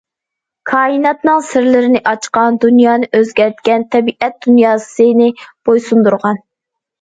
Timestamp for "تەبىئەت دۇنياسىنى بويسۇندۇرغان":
3.97-6.43